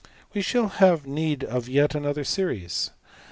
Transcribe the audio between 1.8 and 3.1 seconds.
another series.